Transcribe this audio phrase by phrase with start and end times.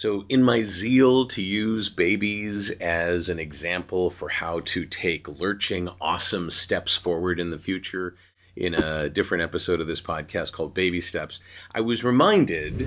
[0.00, 5.90] So, in my zeal to use babies as an example for how to take lurching,
[6.00, 8.16] awesome steps forward in the future,
[8.56, 11.40] in a different episode of this podcast called Baby Steps,
[11.74, 12.78] I was reminded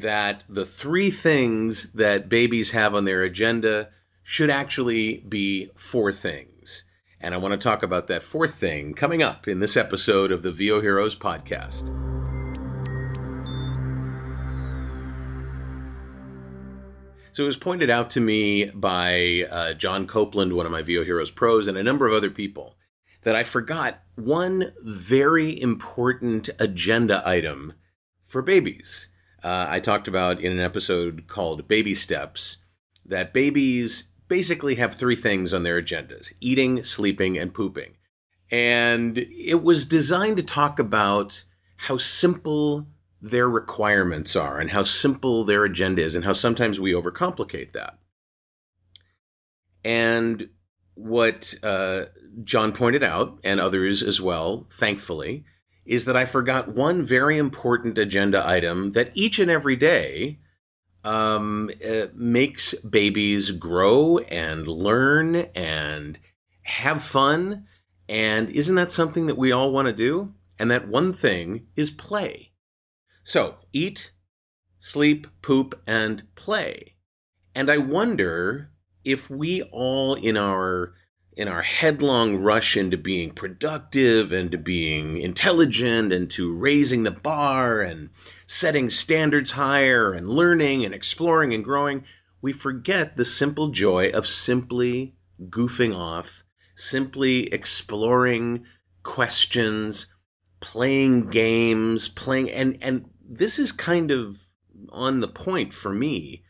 [0.00, 3.90] that the three things that babies have on their agenda
[4.24, 6.82] should actually be four things.
[7.20, 10.42] And I want to talk about that fourth thing coming up in this episode of
[10.42, 12.17] the VO Heroes podcast.
[17.38, 21.04] So it was pointed out to me by uh, John Copeland, one of my VO
[21.04, 22.74] Heroes pros, and a number of other people
[23.22, 27.74] that I forgot one very important agenda item
[28.24, 29.10] for babies.
[29.40, 32.56] Uh, I talked about in an episode called Baby Steps
[33.06, 37.98] that babies basically have three things on their agendas eating, sleeping, and pooping.
[38.50, 41.44] And it was designed to talk about
[41.76, 42.88] how simple
[43.20, 47.98] their requirements are and how simple their agenda is and how sometimes we overcomplicate that.
[49.84, 50.50] And
[50.94, 52.06] what uh,
[52.42, 55.44] John pointed out, and others as well, thankfully,
[55.86, 60.38] is that I forgot one very important agenda item that each and every day
[61.04, 66.18] um, uh, makes babies grow and learn and
[66.62, 67.66] have fun.
[68.08, 70.34] And isn't that something that we all want to do?
[70.58, 72.47] And that one thing is play.
[73.28, 74.12] So, eat,
[74.80, 76.94] sleep, poop, and play.
[77.54, 78.70] And I wonder
[79.04, 80.94] if we all in our
[81.36, 87.10] in our headlong rush into being productive and to being intelligent and to raising the
[87.10, 88.08] bar and
[88.46, 92.04] setting standards higher and learning and exploring and growing,
[92.40, 95.16] we forget the simple joy of simply
[95.50, 98.64] goofing off, simply exploring
[99.02, 100.06] questions,
[100.60, 104.46] playing games, playing and and this is kind of
[104.90, 106.42] on the point for me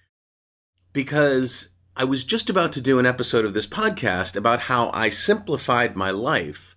[0.92, 5.08] because I was just about to do an episode of this podcast about how I
[5.08, 6.76] simplified my life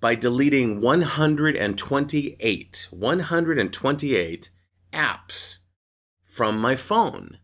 [0.00, 4.50] by deleting 128, 128
[4.92, 5.58] apps
[6.24, 7.38] from my phone.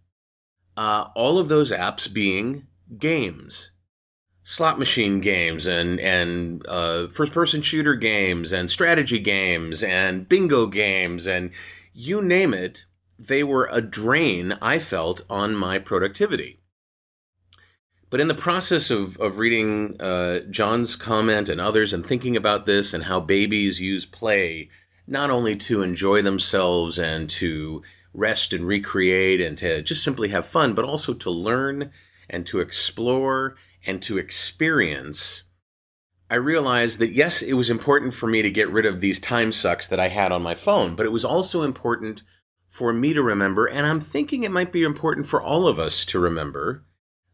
[0.77, 3.71] Uh, all of those apps being games,
[4.45, 10.67] slot machine games, and and uh, first person shooter games, and strategy games, and bingo
[10.67, 11.51] games, and
[11.99, 12.85] you name it,
[13.19, 16.61] they were a drain, I felt, on my productivity.
[18.09, 22.67] But in the process of, of reading uh, John's comment and others and thinking about
[22.67, 24.71] this and how babies use play
[25.09, 27.83] not only to enjoy themselves and to
[28.15, 31.91] rest and recreate and to just simply have fun, but also to learn
[32.31, 35.43] and to explore and to experience,
[36.31, 39.51] I realized that yes, it was important for me to get rid of these time
[39.51, 42.23] sucks that I had on my phone, but it was also important
[42.69, 46.05] for me to remember, and I'm thinking it might be important for all of us
[46.07, 46.85] to remember,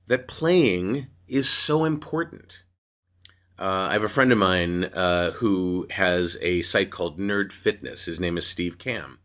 [0.06, 2.64] that playing is so important.
[3.58, 8.04] Uh, I have a friend of mine uh, who has a site called Nerd Fitness.
[8.04, 9.18] His name is Steve Kamb.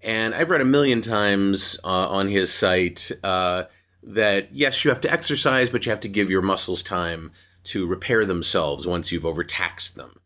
[0.00, 3.64] And I've read a million times uh, on his site uh,
[4.02, 7.32] that yes, you have to exercise, but you have to give your muscles time
[7.66, 10.20] to repair themselves once you've overtaxed them.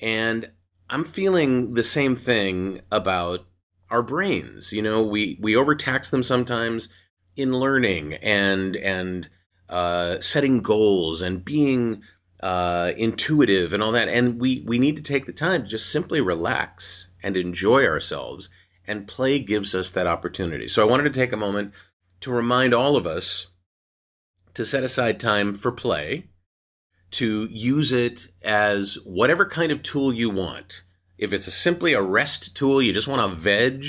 [0.00, 0.50] And
[0.90, 3.46] I'm feeling the same thing about
[3.90, 4.72] our brains.
[4.72, 6.88] You know, we, we overtax them sometimes
[7.36, 9.28] in learning and, and,
[9.68, 12.02] uh, setting goals and being,
[12.42, 14.08] uh, intuitive and all that.
[14.08, 18.50] And we, we need to take the time to just simply relax and enjoy ourselves.
[18.86, 20.68] And play gives us that opportunity.
[20.68, 21.72] So I wanted to take a moment
[22.20, 23.48] to remind all of us
[24.54, 26.28] to set aside time for play
[27.12, 30.82] to use it as whatever kind of tool you want.
[31.18, 33.84] If it's a simply a rest tool, you just want to veg,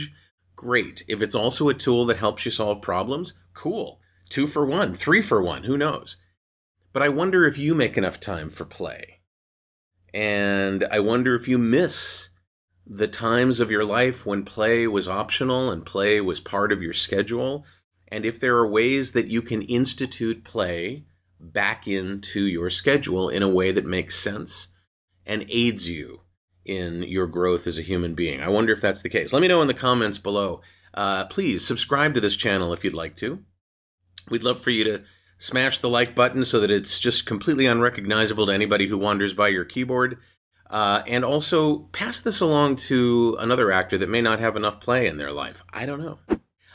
[0.56, 1.04] great.
[1.08, 4.00] If it's also a tool that helps you solve problems, cool.
[4.30, 6.18] Two for one, three for one, who knows?
[6.92, 9.22] But I wonder if you make enough time for play.
[10.14, 12.30] And I wonder if you miss
[12.86, 16.94] the times of your life when play was optional and play was part of your
[16.94, 17.66] schedule.
[18.10, 21.06] And if there are ways that you can institute play
[21.52, 24.68] back into your schedule in a way that makes sense
[25.26, 26.22] and aids you
[26.66, 28.42] in your growth as a human being.
[28.42, 29.34] I wonder if that's the case.
[29.34, 30.62] Let me know in the comments below.
[30.94, 33.40] Uh, please subscribe to this channel if you'd like to.
[34.30, 35.04] We'd love for you to
[35.38, 39.50] smash the like button so that it's just completely unrecognizable to anybody who wanders by
[39.50, 40.18] your keyboard.
[40.70, 45.08] Uh, and also pass this along to another actor that may not have enough play
[45.08, 45.62] in their life.
[45.72, 46.20] I don't know.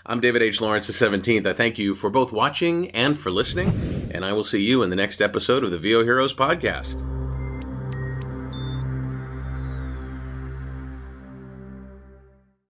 [0.06, 0.60] I'm David H.
[0.60, 1.46] Lawrence the 17th.
[1.46, 3.68] I thank you for both watching and for listening,
[4.12, 7.07] and I will see you in the next episode of the VO Heroes podcast.